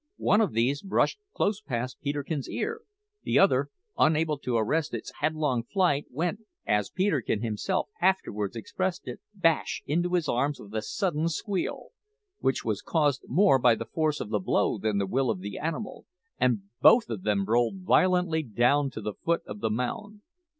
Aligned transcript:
One 0.17 0.41
of 0.41 0.53
these 0.53 0.81
brushed 0.81 1.19
close 1.31 1.61
past 1.61 1.99
Peterkin's 2.01 2.49
ear; 2.49 2.81
the 3.21 3.37
other, 3.37 3.69
unable 3.99 4.39
to 4.39 4.57
arrest 4.57 4.95
its 4.95 5.13
headlong 5.19 5.61
flight, 5.63 6.07
went, 6.09 6.39
as 6.65 6.89
Peterkin 6.89 7.43
himself 7.43 7.87
afterwards 8.01 8.55
expressed 8.55 9.07
it, 9.07 9.19
`bash' 9.39 9.83
into 9.85 10.15
his 10.15 10.27
arms 10.27 10.59
with 10.59 10.73
a 10.73 10.81
sudden 10.81 11.29
squeal, 11.29 11.89
which 12.39 12.65
was 12.65 12.81
caused 12.81 13.25
more 13.27 13.59
by 13.59 13.75
the 13.75 13.85
force 13.85 14.19
of 14.19 14.29
the 14.31 14.39
blow 14.39 14.79
than 14.79 14.97
the 14.97 15.05
will 15.05 15.29
of 15.29 15.39
the 15.39 15.59
animal, 15.59 16.07
and 16.39 16.63
both 16.81 17.07
of 17.11 17.21
them 17.21 17.45
rolled 17.45 17.81
violently 17.81 18.41
down 18.41 18.89
to 18.89 19.01
the 19.01 19.13
foot 19.13 19.43
of 19.45 19.59
the 19.59 19.69
mound. 19.69 20.21